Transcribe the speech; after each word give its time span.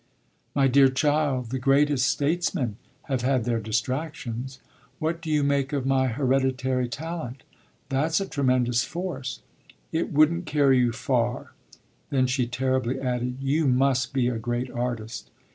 "My 0.55 0.67
dear 0.67 0.87
child, 0.87 1.51
the 1.51 1.59
greatest 1.59 2.07
statesmen 2.07 2.77
have 3.03 3.21
had 3.21 3.43
their 3.45 3.59
distractions. 3.59 4.57
What 4.97 5.21
do 5.21 5.29
you 5.29 5.43
make 5.43 5.73
of 5.73 5.85
my 5.85 6.07
hereditary 6.07 6.89
talent? 6.89 7.43
That's 7.89 8.19
a 8.19 8.27
tremendous 8.27 8.83
force." 8.83 9.43
"It 9.91 10.11
wouldn't 10.11 10.47
carry 10.47 10.79
you 10.79 10.91
far." 10.91 11.51
Then 12.09 12.25
she 12.25 12.47
terribly 12.47 12.99
added, 12.99 13.37
"You 13.41 13.67
must 13.67 14.11
be 14.11 14.27
a 14.27 14.39
great 14.39 14.71
artist." 14.71 15.29